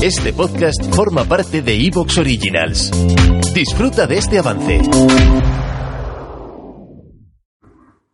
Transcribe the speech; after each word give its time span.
Este 0.00 0.32
podcast 0.32 0.94
forma 0.94 1.24
parte 1.24 1.60
de 1.60 1.74
Evox 1.74 2.18
Originals. 2.18 2.92
Disfruta 3.52 4.06
de 4.06 4.18
este 4.18 4.38
avance. 4.38 4.80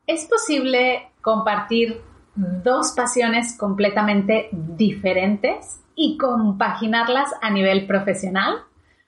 ¿Es 0.07 0.27
posible 0.27 1.13
compartir 1.21 2.01
dos 2.35 2.95
pasiones 2.97 3.59
completamente 3.59 4.49
diferentes 4.53 5.83
y 5.95 6.17
compaginarlas 6.17 7.29
a 7.43 7.51
nivel 7.51 7.87
profesional? 7.87 8.63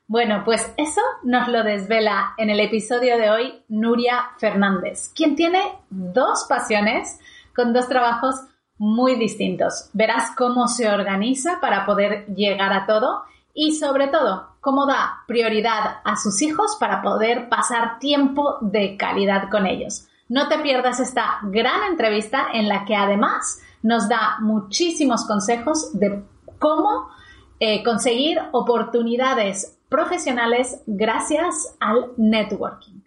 Bueno, 0.07 0.43
pues 0.45 0.71
eso 0.77 1.01
nos 1.25 1.49
lo 1.49 1.65
desvela 1.65 2.35
en 2.37 2.51
el 2.51 2.61
episodio 2.61 3.17
de 3.17 3.31
hoy 3.31 3.55
Nuria 3.71 4.33
Fernández, 4.37 5.15
quien 5.17 5.35
tiene 5.35 5.63
dos 5.89 6.45
pasiones 6.47 7.19
con 7.55 7.73
dos 7.73 7.89
trabajos 7.89 8.35
muy 8.79 9.17
distintos. 9.17 9.91
Verás 9.93 10.33
cómo 10.37 10.69
se 10.69 10.89
organiza 10.91 11.61
para 11.61 11.87
poder 11.87 12.27
llegar 12.27 12.73
a 12.73 12.87
todo 12.87 13.23
y 13.55 13.75
sobre 13.75 14.09
todo 14.09 14.49
cómo 14.61 14.87
da 14.87 15.25
prioridad 15.27 16.01
a 16.05 16.17
sus 16.17 16.43
hijos 16.43 16.77
para 16.79 17.03
poder 17.03 17.49
pasar 17.49 17.99
tiempo 17.99 18.59
de 18.61 18.97
calidad 18.97 19.49
con 19.51 19.67
ellos. 19.67 20.09
No 20.29 20.49
te 20.49 20.59
pierdas 20.59 21.01
esta 21.01 21.39
gran 21.45 21.85
entrevista 21.85 22.49
en 22.53 22.69
la 22.69 22.85
que 22.85 22.97
además 22.97 23.63
nos 23.83 24.09
da 24.09 24.39
muchísimos 24.41 25.25
consejos 25.25 25.99
de 25.99 26.23
cómo 26.59 27.09
eh, 27.61 27.83
conseguir 27.85 28.39
oportunidades 28.53 29.79
profesionales 29.89 30.83
gracias 30.87 31.77
al 31.81 32.13
networking. 32.17 33.03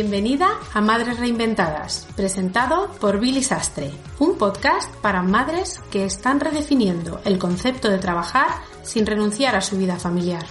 Bienvenida 0.00 0.60
a 0.74 0.80
Madres 0.80 1.18
Reinventadas, 1.18 2.06
presentado 2.14 2.88
por 3.00 3.18
Billy 3.18 3.42
Sastre, 3.42 3.90
un 4.20 4.38
podcast 4.38 4.94
para 4.98 5.22
madres 5.22 5.80
que 5.90 6.04
están 6.04 6.38
redefiniendo 6.38 7.20
el 7.24 7.36
concepto 7.36 7.90
de 7.90 7.98
trabajar 7.98 8.46
sin 8.84 9.06
renunciar 9.06 9.56
a 9.56 9.60
su 9.60 9.76
vida 9.76 9.96
familiar. 9.96 10.44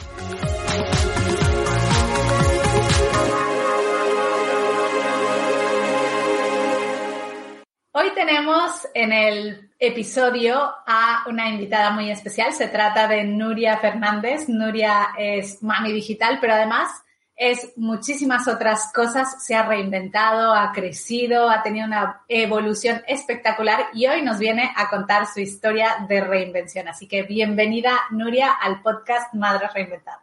Hoy 7.94 8.12
tenemos 8.16 8.86
en 8.94 9.14
el 9.14 9.72
episodio 9.80 10.60
a 10.86 11.24
una 11.30 11.48
invitada 11.48 11.92
muy 11.92 12.12
especial. 12.12 12.52
Se 12.52 12.68
trata 12.68 13.08
de 13.08 13.24
Nuria 13.24 13.78
Fernández. 13.78 14.50
Nuria 14.50 15.12
es 15.18 15.64
mami 15.64 15.94
digital, 15.94 16.40
pero 16.42 16.54
además 16.54 16.90
es 17.38 17.74
muchísimas 17.78 18.48
otras 18.48 18.92
cosas, 18.92 19.46
se 19.46 19.54
ha 19.54 19.62
reinventado, 19.64 20.56
ha 20.56 20.72
crecido, 20.72 21.50
ha 21.50 21.62
tenido 21.62 21.86
una 21.86 22.24
evolución 22.28 23.04
espectacular 23.08 23.90
y 23.94 24.08
hoy 24.08 24.24
nos 24.24 24.40
viene 24.40 24.72
a 24.76 24.90
contar 24.90 25.28
su 25.28 25.40
historia 25.40 26.08
de 26.10 26.22
reinvención. 26.22 26.88
Así 26.88 27.08
que 27.08 27.22
bienvenida, 27.22 27.96
Nuria, 28.10 28.52
al 28.52 28.82
podcast 28.82 29.36
Madres 29.36 29.72
Reinventadas. 29.72 30.22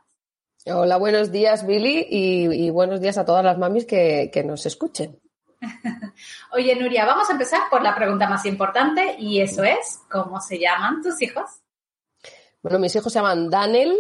Hola, 0.67 0.97
buenos 0.97 1.31
días, 1.31 1.65
Billy, 1.65 2.05
y, 2.11 2.71
buenos 2.71 3.01
días 3.01 3.17
a 3.17 3.25
todas 3.25 3.45
las 3.45 3.59
mamis 3.59 3.87
que, 3.87 4.31
que 4.33 4.43
nos 4.43 4.67
escuchen. 4.67 5.21
Oye, 6.53 6.75
Nuria, 6.75 7.05
vamos 7.05 7.29
a 7.31 7.35
empezar 7.35 7.61
por 7.71 7.83
la 7.83 7.95
pregunta 7.95 8.29
más 8.29 8.45
importante 8.45 9.15
y 9.21 9.41
eso 9.41 9.63
es, 9.63 10.01
¿cómo 10.11 10.41
se 10.41 10.59
llaman 10.59 11.01
tus 11.01 11.23
hijos? 11.23 11.45
Bueno, 12.61 12.81
mis 12.81 12.97
hijos 12.97 13.13
se 13.13 13.21
llaman 13.21 13.51
Daniel, 13.51 13.95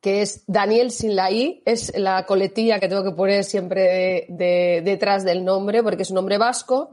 que 0.00 0.22
es 0.22 0.44
Daniel 0.46 0.90
sin 0.90 1.16
la 1.16 1.30
I, 1.30 1.62
es 1.64 1.96
la 1.98 2.24
coletilla 2.24 2.78
que 2.78 2.88
tengo 2.88 3.02
que 3.02 3.12
poner 3.12 3.44
siempre 3.44 4.26
detrás 4.28 5.24
del 5.24 5.44
nombre, 5.44 5.82
porque 5.82 6.02
es 6.02 6.10
un 6.10 6.16
nombre 6.16 6.38
vasco. 6.38 6.90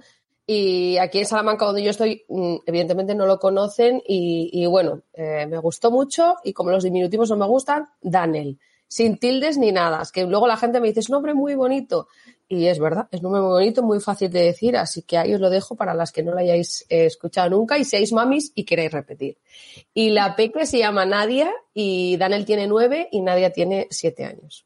Y 0.48 0.98
aquí 0.98 1.20
en 1.20 1.26
Salamanca, 1.26 1.66
donde 1.66 1.84
yo 1.84 1.90
estoy, 1.90 2.24
mm, 2.28 2.58
evidentemente 2.66 3.16
no 3.16 3.26
lo 3.26 3.40
conocen. 3.40 4.02
Y, 4.08 4.66
bueno, 4.68 5.02
eh, 5.14 5.48
me 5.48 5.58
gustó 5.58 5.92
mucho. 5.92 6.36
Y 6.44 6.54
como 6.54 6.70
los 6.70 6.84
diminutivos 6.84 7.30
no 7.30 7.38
me 7.38 7.48
gustan, 7.48 7.88
Daniel. 8.02 8.60
Sin 8.88 9.18
tildes 9.18 9.58
ni 9.58 9.72
nada. 9.72 10.02
Es 10.02 10.12
que 10.12 10.26
luego 10.26 10.48
la 10.48 10.58
gente 10.58 10.80
me 10.80 10.88
dice, 10.88 11.00
es 11.02 11.10
un 11.10 11.14
nombre 11.14 11.34
muy 11.34 11.56
bonito. 11.56 12.08
Y 12.48 12.68
es 12.68 12.78
verdad, 12.78 13.08
es 13.12 13.22
un 13.22 13.24
nombre 13.24 13.42
muy 13.42 13.52
bonito, 13.52 13.82
muy 13.82 14.00
fácil 14.00 14.30
de 14.32 14.44
decir, 14.44 14.78
así 14.78 15.02
que 15.02 15.18
ahí 15.18 15.34
os 15.34 15.42
lo 15.42 15.50
dejo 15.50 15.76
para 15.76 15.96
las 15.96 16.12
que 16.12 16.22
no 16.22 16.32
lo 16.32 16.38
hayáis 16.38 16.86
eh, 16.90 17.06
escuchado 17.08 17.50
nunca 17.50 17.80
y 17.80 17.86
seáis 17.86 18.14
mamis 18.14 18.52
y 18.54 18.66
queréis 18.66 18.92
repetir. 18.92 19.40
Y 19.96 20.10
la 20.10 20.36
peque 20.36 20.68
se 20.68 20.78
llama 20.78 21.06
Nadia 21.06 21.52
y 21.74 22.18
Daniel 22.18 22.46
tiene 22.46 22.68
nueve 22.68 23.10
y 23.12 23.22
Nadia 23.22 23.52
tiene 23.52 23.88
siete 23.90 24.26
años. 24.26 24.66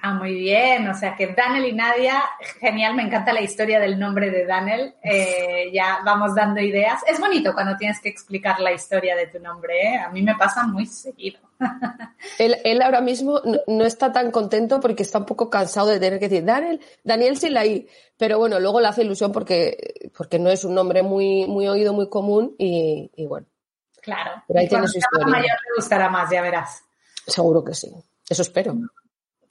Ah, 0.00 0.14
muy 0.14 0.34
bien. 0.34 0.86
O 0.88 0.94
sea 0.94 1.16
que 1.16 1.34
Daniel 1.34 1.66
y 1.66 1.72
Nadia, 1.72 2.22
genial. 2.60 2.94
Me 2.94 3.02
encanta 3.02 3.32
la 3.32 3.40
historia 3.40 3.80
del 3.80 3.98
nombre 3.98 4.30
de 4.30 4.46
Daniel. 4.46 4.94
Eh, 5.02 5.70
ya 5.72 6.00
vamos 6.04 6.34
dando 6.36 6.60
ideas. 6.60 7.00
Es 7.08 7.18
bonito 7.18 7.52
cuando 7.52 7.76
tienes 7.76 8.00
que 8.00 8.08
explicar 8.08 8.60
la 8.60 8.72
historia 8.72 9.16
de 9.16 9.26
tu 9.26 9.40
nombre. 9.40 9.82
¿eh? 9.82 9.98
A 9.98 10.08
mí 10.10 10.22
me 10.22 10.36
pasa 10.36 10.64
muy 10.66 10.86
seguido. 10.86 11.40
él, 12.38 12.82
ahora 12.82 13.00
mismo 13.00 13.40
no, 13.66 13.84
está 13.84 14.12
tan 14.12 14.30
contento 14.30 14.78
porque 14.78 15.02
está 15.02 15.18
un 15.18 15.26
poco 15.26 15.50
cansado 15.50 15.88
de 15.88 15.98
tener 15.98 16.20
que 16.20 16.28
decir 16.28 16.44
Daniel, 16.44 16.80
Daniel 17.02 17.36
I. 17.66 17.88
Pero 18.16 18.38
bueno, 18.38 18.60
luego 18.60 18.80
le 18.80 18.86
hace 18.86 19.02
ilusión 19.02 19.32
porque, 19.32 20.10
porque 20.16 20.38
no 20.38 20.50
es 20.50 20.64
un 20.64 20.74
nombre 20.74 21.02
muy, 21.02 21.46
muy 21.48 21.66
oído, 21.66 21.92
muy 21.92 22.08
común 22.08 22.54
y, 22.56 23.10
bueno. 23.26 23.48
Claro. 24.00 24.42
Pero 24.46 24.60
ahí 24.60 24.68
tiene 24.68 24.86
su 24.86 24.98
historia. 24.98 25.26
mayor 25.26 25.44
le 25.44 25.76
gustará 25.76 26.08
más, 26.08 26.30
ya 26.30 26.40
verás. 26.40 26.84
Seguro 27.26 27.64
que 27.64 27.74
sí. 27.74 27.92
Eso 28.28 28.42
espero. 28.42 28.76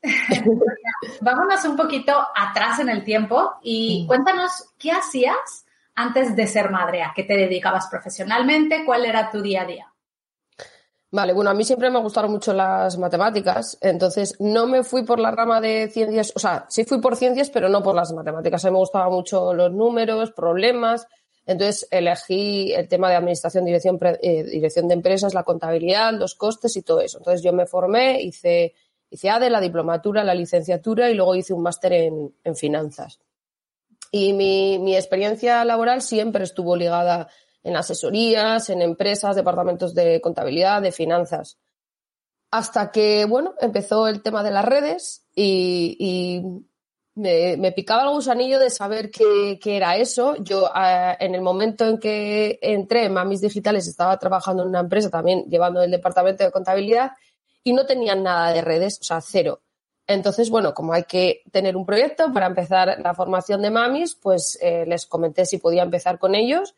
Vámonos 1.21 1.65
un 1.65 1.75
poquito 1.75 2.13
atrás 2.35 2.79
en 2.79 2.89
el 2.89 3.03
tiempo 3.03 3.53
y 3.61 4.05
cuéntanos 4.07 4.73
qué 4.77 4.91
hacías 4.91 5.65
antes 5.95 6.35
de 6.35 6.47
ser 6.47 6.71
madre, 6.71 7.03
a 7.03 7.13
qué 7.15 7.23
te 7.23 7.35
dedicabas 7.35 7.87
profesionalmente, 7.87 8.85
cuál 8.85 9.05
era 9.05 9.29
tu 9.29 9.41
día 9.41 9.61
a 9.61 9.65
día. 9.65 9.87
Vale, 11.13 11.33
bueno, 11.33 11.49
a 11.49 11.53
mí 11.53 11.65
siempre 11.65 11.89
me 11.89 11.99
gustaron 11.99 12.31
mucho 12.31 12.53
las 12.53 12.97
matemáticas, 12.97 13.77
entonces 13.81 14.37
no 14.39 14.65
me 14.65 14.81
fui 14.81 15.03
por 15.03 15.19
la 15.19 15.31
rama 15.31 15.59
de 15.59 15.89
ciencias, 15.89 16.31
o 16.35 16.39
sea, 16.39 16.65
sí 16.69 16.85
fui 16.85 17.01
por 17.01 17.17
ciencias, 17.17 17.49
pero 17.49 17.67
no 17.67 17.83
por 17.83 17.93
las 17.93 18.13
matemáticas. 18.13 18.63
A 18.63 18.69
mí 18.69 18.71
me 18.71 18.79
gustaban 18.79 19.11
mucho 19.11 19.53
los 19.53 19.73
números, 19.73 20.31
problemas, 20.31 21.05
entonces 21.45 21.85
elegí 21.91 22.73
el 22.73 22.87
tema 22.87 23.09
de 23.09 23.15
administración, 23.15 23.65
dirección, 23.65 23.99
eh, 24.21 24.43
dirección 24.45 24.87
de 24.87 24.93
empresas, 24.93 25.33
la 25.33 25.43
contabilidad, 25.43 26.13
los 26.13 26.35
costes 26.35 26.77
y 26.77 26.81
todo 26.81 27.01
eso. 27.01 27.17
Entonces 27.17 27.43
yo 27.43 27.51
me 27.51 27.65
formé, 27.65 28.21
hice 28.21 28.73
Hice 29.13 29.29
ADE, 29.29 29.49
la 29.49 29.59
diplomatura, 29.59 30.23
la 30.23 30.33
licenciatura 30.33 31.09
y 31.09 31.15
luego 31.15 31.35
hice 31.35 31.53
un 31.53 31.61
máster 31.61 31.91
en, 31.91 32.55
finanzas. 32.55 33.19
Y 34.09 34.31
mi, 34.31 34.95
experiencia 34.95 35.65
laboral 35.65 36.01
siempre 36.01 36.45
estuvo 36.45 36.77
ligada 36.77 37.27
en 37.61 37.75
asesorías, 37.75 38.69
en 38.69 38.81
empresas, 38.81 39.35
departamentos 39.35 39.93
de 39.93 40.21
contabilidad, 40.21 40.81
de 40.81 40.93
finanzas. 40.93 41.57
Hasta 42.51 42.89
que, 42.91 43.25
bueno, 43.25 43.53
empezó 43.59 44.07
el 44.07 44.21
tema 44.21 44.43
de 44.43 44.51
las 44.51 44.63
redes 44.63 45.25
y, 45.35 46.41
me, 47.15 47.71
picaba 47.73 48.03
el 48.03 48.11
gusanillo 48.11 48.59
de 48.59 48.69
saber 48.69 49.11
qué, 49.11 49.59
era 49.65 49.97
eso. 49.97 50.37
Yo, 50.37 50.69
en 50.73 51.35
el 51.35 51.41
momento 51.41 51.85
en 51.85 51.99
que 51.99 52.59
entré 52.61 53.03
en 53.03 53.13
Mamis 53.13 53.41
Digitales, 53.41 53.87
estaba 53.87 54.17
trabajando 54.17 54.63
en 54.63 54.69
una 54.69 54.79
empresa 54.79 55.09
también 55.09 55.43
llevando 55.49 55.83
el 55.83 55.91
departamento 55.91 56.45
de 56.45 56.51
contabilidad 56.51 57.11
y 57.63 57.73
no 57.73 57.85
tenían 57.85 58.23
nada 58.23 58.53
de 58.53 58.61
redes, 58.61 58.97
o 59.01 59.03
sea, 59.03 59.21
cero. 59.21 59.61
Entonces, 60.07 60.49
bueno, 60.49 60.73
como 60.73 60.93
hay 60.93 61.03
que 61.03 61.43
tener 61.51 61.77
un 61.77 61.85
proyecto 61.85 62.31
para 62.33 62.47
empezar 62.47 62.99
la 62.99 63.13
formación 63.13 63.61
de 63.61 63.71
mamis, 63.71 64.15
pues 64.15 64.57
eh, 64.61 64.85
les 64.85 65.05
comenté 65.05 65.45
si 65.45 65.57
podía 65.57 65.83
empezar 65.83 66.19
con 66.19 66.35
ellos. 66.35 66.75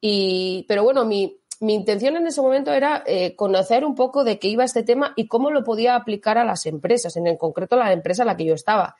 Y, 0.00 0.64
pero 0.68 0.84
bueno, 0.84 1.04
mi, 1.04 1.40
mi 1.60 1.74
intención 1.74 2.16
en 2.16 2.26
ese 2.26 2.42
momento 2.42 2.72
era 2.72 3.02
eh, 3.06 3.34
conocer 3.34 3.84
un 3.84 3.94
poco 3.94 4.24
de 4.24 4.38
qué 4.38 4.48
iba 4.48 4.64
este 4.64 4.82
tema 4.82 5.14
y 5.16 5.26
cómo 5.26 5.50
lo 5.50 5.64
podía 5.64 5.96
aplicar 5.96 6.38
a 6.38 6.44
las 6.44 6.66
empresas, 6.66 7.16
en 7.16 7.26
el 7.26 7.38
concreto 7.38 7.76
la 7.76 7.92
empresa 7.92 8.22
en 8.22 8.28
la 8.28 8.36
que 8.36 8.44
yo 8.44 8.54
estaba. 8.54 8.96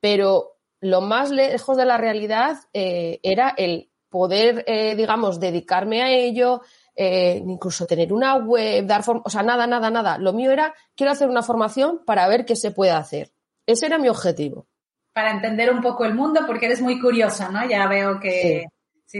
Pero 0.00 0.56
lo 0.80 1.02
más 1.02 1.30
lejos 1.30 1.76
de 1.76 1.84
la 1.84 1.98
realidad 1.98 2.56
eh, 2.72 3.20
era 3.22 3.50
el 3.50 3.90
poder, 4.08 4.64
digamos, 4.96 5.38
dedicarme 5.38 6.02
a 6.02 6.10
ello, 6.10 6.62
eh, 7.02 7.42
incluso 7.42 7.86
tener 7.86 8.12
una 8.12 8.34
web, 8.34 8.84
dar 8.84 9.02
o 9.06 9.30
sea, 9.30 9.42
nada, 9.42 9.66
nada, 9.66 9.88
nada. 9.88 10.18
Lo 10.18 10.34
mío 10.34 10.50
era, 10.50 10.74
quiero 10.94 11.10
hacer 11.10 11.30
una 11.30 11.42
formación 11.42 12.04
para 12.04 12.28
ver 12.28 12.44
qué 12.44 12.56
se 12.56 12.72
puede 12.72 12.90
hacer. 12.90 13.32
Ese 13.64 13.86
era 13.86 13.96
mi 13.96 14.10
objetivo. 14.10 14.66
Para 15.14 15.30
entender 15.30 15.72
un 15.72 15.80
poco 15.80 16.04
el 16.04 16.12
mundo, 16.12 16.42
porque 16.46 16.66
eres 16.66 16.82
muy 16.82 17.00
curiosa, 17.00 17.48
¿no? 17.48 17.66
Ya 17.66 17.86
veo 17.86 18.20
que... 18.20 18.66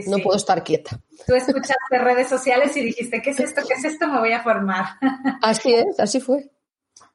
no 0.09 0.19
puedo 0.19 0.37
estar 0.37 0.63
quieta. 0.63 1.01
Tú 1.27 1.35
escuchaste 1.35 1.75
redes 1.99 2.29
sociales 2.29 2.77
y 2.77 2.83
dijiste, 2.83 3.23
¿qué 3.23 3.31
es 3.31 3.41
esto? 3.41 3.63
¿Qué 3.67 3.73
es 3.73 3.85
esto? 3.87 4.07
Me 4.09 4.19
voy 4.19 4.33
a 4.33 4.43
formar. 4.43 4.85
Así 5.41 5.73
es, 5.73 5.99
así 5.99 6.21
fue. 6.21 6.51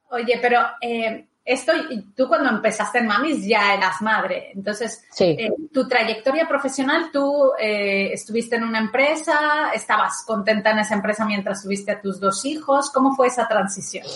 Oye, 0.10 0.40
pero 0.42 0.62
eh, 0.82 1.28
esto, 1.46 1.72
tú 2.16 2.28
cuando 2.28 2.50
empezaste 2.50 2.98
en 2.98 3.08
Mamis 3.08 3.46
ya 3.46 3.76
eras 3.76 4.02
madre. 4.02 4.52
Entonces, 4.56 5.06
eh, 5.20 5.52
tu 5.72 5.88
trayectoria 5.88 6.48
profesional, 6.48 7.12
tú 7.14 7.52
eh, 7.60 8.12
estuviste 8.12 8.56
en 8.56 8.64
una 8.64 8.80
empresa, 8.80 9.72
estabas 9.74 10.24
contenta 10.26 10.72
en 10.72 10.80
esa 10.80 10.96
empresa 10.96 11.24
mientras 11.24 11.62
tuviste 11.62 11.92
a 11.92 12.02
tus 12.02 12.20
dos 12.20 12.44
hijos. 12.46 12.90
¿Cómo 12.90 13.16
fue 13.16 13.28
esa 13.28 13.48
transición? 13.48 14.08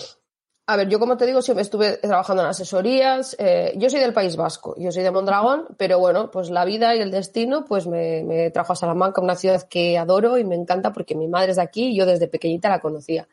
A 0.66 0.76
ver, 0.76 0.88
yo 0.88 1.00
como 1.00 1.16
te 1.16 1.26
digo, 1.26 1.42
siempre 1.42 1.62
estuve 1.62 1.96
trabajando 1.96 2.42
en 2.42 2.48
asesorías. 2.48 3.34
Eh, 3.38 3.74
yo 3.76 3.90
soy 3.90 3.98
del 4.00 4.12
País 4.12 4.36
Vasco, 4.36 4.74
yo 4.78 4.92
soy 4.92 5.02
de 5.02 5.10
Mondragón, 5.10 5.66
pero 5.76 5.98
bueno, 5.98 6.30
pues 6.30 6.50
la 6.50 6.64
vida 6.64 6.94
y 6.94 7.00
el 7.00 7.10
destino 7.10 7.64
pues 7.64 7.86
me, 7.88 8.50
trajo 8.50 8.72
a 8.72 8.76
Salamanca, 8.76 9.20
una 9.20 9.34
ciudad 9.34 9.66
que 9.68 9.98
adoro 9.98 10.38
y 10.38 10.44
me 10.44 10.54
encanta 10.54 10.92
porque 10.92 11.16
mi 11.16 11.26
madre 11.26 11.50
es 11.50 11.56
de 11.56 11.62
aquí 11.62 11.88
y 11.88 11.96
yo 11.96 12.06
desde 12.06 12.28
pequeñita 12.28 12.68
la 12.68 12.80
conocía. 12.80 13.26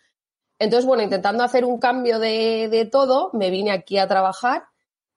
Entonces, 0.59 0.86
bueno, 0.86 1.04
intentando 1.04 1.44
hacer 1.44 1.65
un 1.65 1.80
cambio 1.80 2.19
de, 2.19 2.68
de 2.69 2.86
todo, 2.86 3.30
me 3.33 3.50
vine 3.50 3.71
aquí 3.71 3.98
a 3.98 4.07
trabajar 4.07 4.65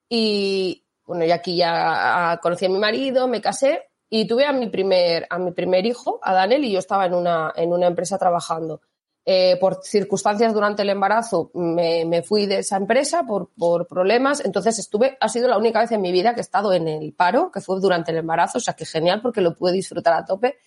y, 0.09 0.85
bueno, 1.07 1.25
y 1.25 1.31
aquí 1.31 1.57
ya 1.57 2.39
conocí 2.43 2.67
a 2.67 2.69
mi 2.69 2.79
marido, 2.79 3.27
me 3.27 3.41
casé 3.41 3.91
y 4.11 4.27
tuve 4.27 4.45
a 4.45 4.53
mi 4.53 4.69
primer, 4.69 5.27
a 5.31 5.39
mi 5.39 5.53
primer 5.53 5.87
hijo, 5.87 6.19
a 6.23 6.35
Daniel, 6.35 6.65
y 6.65 6.73
yo 6.73 6.81
estaba 6.81 7.07
en 7.07 7.15
una, 7.15 7.53
en 7.57 7.73
una 7.73 7.87
empresa 7.87 8.19
trabajando. 8.19 8.83
Eh, 9.25 9.59
por 9.61 9.85
circunstancias 9.85 10.53
durante 10.53 10.83
el 10.83 10.89
embarazo 10.89 11.51
me, 11.55 12.23
fui 12.23 12.47
de 12.47 12.61
esa 12.61 12.79
empresa 12.79 13.23
por, 13.23 13.51
por, 13.57 13.87
problemas, 13.87 14.43
entonces 14.45 14.79
estuve, 14.79 15.19
ha 15.21 15.29
sido 15.29 15.47
la 15.47 15.59
única 15.59 15.81
vez 15.81 15.93
en 15.93 16.01
mi 16.01 16.11
vida 16.11 16.35
que 16.35 16.41
he 16.41 16.43
estado 16.43 16.73
en 16.73 16.89
el 16.89 17.13
paro, 17.13 17.51
que 17.53 17.61
fue 17.61 17.79
durante 17.81 18.11
el 18.11 18.17
embarazo, 18.17 18.59
o 18.59 18.61
sea 18.61 18.75
que 18.75 18.87
genial 18.87 19.21
porque 19.21 19.43
lo 19.43 19.55
pude 19.55 19.73
disfrutar 19.73 20.15
a 20.15 20.25
tope. 20.25 20.59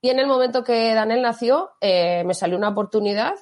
Y 0.00 0.10
en 0.10 0.18
el 0.18 0.26
momento 0.26 0.62
que 0.62 0.94
Daniel 0.94 1.20
nació, 1.20 1.72
eh, 1.80 2.22
me 2.24 2.32
salió 2.32 2.56
una 2.56 2.68
oportunidad 2.68 3.34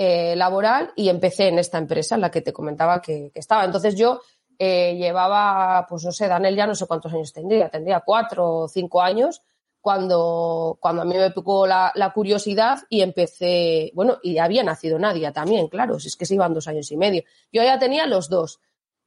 eh, 0.00 0.36
laboral 0.36 0.92
y 0.94 1.08
empecé 1.08 1.48
en 1.48 1.58
esta 1.58 1.76
empresa 1.76 2.14
en 2.14 2.20
la 2.20 2.30
que 2.30 2.40
te 2.40 2.52
comentaba 2.52 3.02
que, 3.02 3.32
estaba. 3.34 3.64
Entonces 3.64 3.96
yo 3.96 4.20
eh, 4.56 4.94
llevaba, 4.96 5.84
pues 5.88 6.04
no 6.04 6.12
sé, 6.12 6.28
Daniel 6.28 6.54
ya 6.54 6.68
no 6.68 6.76
sé 6.76 6.86
cuántos 6.86 7.12
años 7.12 7.32
tendría, 7.32 7.68
tendría 7.68 7.98
cuatro 8.06 8.48
o 8.48 8.68
cinco 8.68 9.02
años 9.02 9.42
cuando, 9.80 10.78
cuando 10.80 11.02
a 11.02 11.04
mí 11.04 11.16
me 11.16 11.32
picó 11.32 11.66
la, 11.66 12.12
curiosidad 12.14 12.78
y 12.88 13.00
empecé, 13.00 13.90
bueno, 13.92 14.18
y 14.22 14.38
había 14.38 14.62
nacido 14.62 15.00
Nadia 15.00 15.32
también, 15.32 15.66
claro, 15.66 15.98
si 15.98 16.06
es 16.06 16.16
que 16.16 16.26
se 16.26 16.34
iban 16.34 16.54
dos 16.54 16.68
años 16.68 16.92
y 16.92 16.96
medio. 16.96 17.24
Yo 17.52 17.64
ya 17.64 17.80
tenía 17.80 18.06
los 18.06 18.28
dos. 18.28 18.60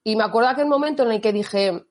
Y 0.04 0.18
me 0.18 0.26
acuerdo 0.26 0.50
aquel 0.50 0.66
momento 0.68 1.04
en 1.04 1.12
el 1.14 1.22
que 1.22 1.32
dije, 1.32 1.86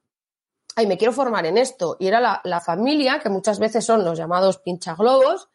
ay, 0.77 0.87
me 0.87 0.99
quiero 0.99 1.15
formar 1.15 1.47
en 1.47 1.57
esto. 1.57 1.97
Y 1.99 2.07
era 2.07 2.21
la, 2.21 2.43
la 2.45 2.61
familia, 2.61 3.19
que 3.21 3.31
muchas 3.31 3.59
veces 3.59 3.83
son 3.83 4.05
los 4.05 4.19
llamados 4.19 4.59
pinchaglobos, 4.59 5.49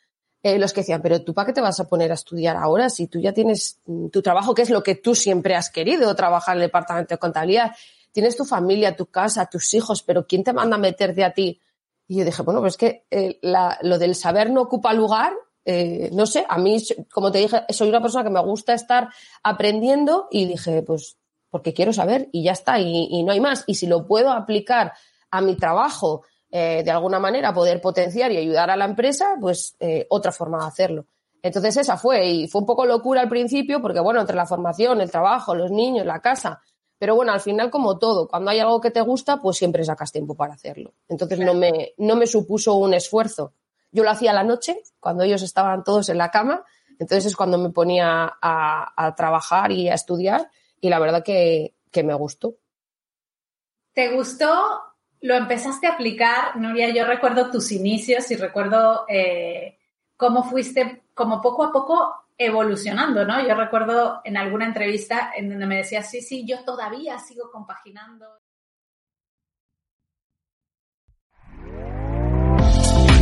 eh, 0.46 0.60
los 0.60 0.74
que 0.74 0.82
decían, 0.82 1.02
pero 1.02 1.22
tú 1.24 1.34
para 1.34 1.48
qué 1.48 1.54
te 1.54 1.62
vas 1.62 1.80
a 1.80 1.88
poner 1.88 2.12
a 2.12 2.16
estudiar 2.16 2.56
ahora 2.58 2.90
si 2.90 3.08
tú 3.08 3.20
ya 3.20 3.34
tienes 3.34 3.80
tu 4.12 4.22
trabajo, 4.22 4.54
que 4.54 4.62
es 4.62 4.70
lo 4.70 4.84
que 4.84 4.96
tú 4.96 5.16
siempre 5.16 5.56
has 5.56 5.70
querido, 5.70 6.14
trabajar 6.16 6.56
en 6.56 6.62
el 6.62 6.68
departamento 6.68 7.16
de 7.16 7.20
contabilidad 7.20 7.72
tienes 8.16 8.38
tu 8.38 8.46
familia, 8.46 8.96
tu 8.96 9.08
casa, 9.08 9.46
tus 9.48 9.74
hijos, 9.74 10.02
pero 10.02 10.26
¿quién 10.26 10.42
te 10.42 10.54
manda 10.54 10.78
a 10.78 10.80
meterte 10.80 11.26
a 11.26 11.34
ti? 11.34 11.60
Y 12.08 12.20
yo 12.20 12.24
dije, 12.24 12.44
bueno, 12.44 12.62
pues 12.62 12.74
es 12.74 12.78
que 12.78 13.06
eh, 13.12 13.40
lo 13.82 14.00
del 14.00 14.16
saber 14.16 14.52
no 14.52 14.62
ocupa 14.62 14.94
lugar, 14.94 15.34
eh, 15.66 16.10
no 16.14 16.26
sé, 16.26 16.46
a 16.48 16.58
mí, 16.58 16.82
como 17.12 17.30
te 17.30 17.40
dije, 17.40 17.64
soy 17.70 17.90
una 17.90 18.02
persona 18.02 18.24
que 18.24 18.30
me 18.30 18.40
gusta 18.40 18.74
estar 18.74 19.10
aprendiendo 19.44 20.30
y 20.32 20.46
dije, 20.46 20.82
pues 20.82 21.18
porque 21.50 21.74
quiero 21.74 21.92
saber 21.92 22.30
y 22.32 22.44
ya 22.44 22.54
está, 22.54 22.80
y, 22.80 23.22
no 23.24 23.34
hay 23.34 23.42
más. 23.42 23.66
Y 23.68 23.76
si 23.76 23.86
lo 23.86 24.08
puedo 24.08 24.32
aplicar 24.32 24.94
a 25.30 25.42
mi 25.42 25.58
trabajo 25.58 26.24
eh, 26.58 26.84
de 26.84 26.92
alguna 26.92 27.20
manera, 27.20 27.54
poder 27.54 27.82
potenciar 27.82 28.32
y 28.32 28.38
ayudar 28.38 28.70
a 28.70 28.76
la 28.76 28.86
empresa, 28.86 29.36
pues 29.40 29.76
otra 30.10 30.32
forma 30.32 30.60
de 30.60 30.66
hacerlo. 30.66 31.06
Entonces 31.42 31.78
esa 31.78 31.98
fue, 31.98 32.26
y 32.26 32.48
fue 32.48 32.62
un 32.62 32.68
poco 32.68 32.86
locura 32.86 33.22
al 33.22 33.30
principio, 33.30 33.82
porque 33.82 34.00
bueno, 34.00 34.20
entre 34.22 34.36
la 34.36 34.46
formación, 34.46 35.02
el 35.02 35.12
trabajo, 35.12 35.54
los 35.54 35.70
niños, 35.70 36.06
la 36.06 36.20
casa, 36.20 36.62
pero 36.98 37.16
bueno, 37.16 37.34
al 37.34 37.42
final, 37.42 37.70
como 37.70 38.00
todo, 38.00 38.28
cuando 38.28 38.52
hay 38.52 38.60
algo 38.60 38.80
que 38.80 38.90
te 38.90 39.02
gusta, 39.02 39.42
pues 39.42 39.58
siempre 39.58 39.84
sacas 39.84 40.12
tiempo 40.12 40.36
para 40.36 40.54
hacerlo. 40.54 40.94
Entonces 41.08 41.40
no, 41.40 41.54
me, 41.54 41.94
no 41.98 42.16
me 42.16 42.26
supuso 42.26 42.76
un 42.76 42.94
esfuerzo. 42.94 43.54
Yo 43.92 44.04
lo 44.04 44.10
hacía 44.10 44.32
a 44.32 44.34
la 44.34 44.44
noche, 44.44 44.82
cuando 45.00 45.24
ellos 45.24 45.42
estaban 45.42 45.84
todos 45.84 46.10
en 46.10 46.18
la 46.18 46.32
cama, 46.32 46.64
entonces 47.00 47.26
es 47.26 47.36
cuando 47.36 47.58
me 47.58 47.70
ponía 47.70 48.38
a, 48.42 49.14
trabajar 49.16 49.72
y 49.72 49.90
a 49.90 49.94
estudiar 49.94 50.50
y 50.82 50.90
la 50.90 51.00
verdad 51.00 51.24
que, 51.24 51.76
me 52.04 52.14
gustó. 52.14 52.58
¿Te 53.94 54.14
gustó? 54.14 54.52
¿Lo 55.26 55.34
empezaste 55.34 55.88
a 55.88 55.94
aplicar, 55.94 56.56
Nuria? 56.56 56.90
Yo 56.90 57.04
recuerdo 57.04 57.50
tus 57.50 57.72
inicios 57.72 58.30
y 58.30 58.36
recuerdo 58.36 59.06
eh, 59.10 59.80
cómo 60.16 60.44
fuiste, 60.44 61.02
como 61.16 61.42
poco 61.42 61.64
a 61.64 61.72
poco 61.72 62.14
evolucionando, 62.38 63.26
¿no? 63.26 63.44
Yo 63.44 63.56
recuerdo 63.56 64.22
en 64.24 64.38
alguna 64.38 64.68
entrevista 64.68 65.32
en 65.36 65.50
donde 65.50 65.66
me 65.66 65.78
decía, 65.78 66.04
sí, 66.04 66.22
sí, 66.22 66.46
yo 66.46 66.64
todavía 66.64 67.18
sigo 67.18 67.50
compaginando. 67.52 68.28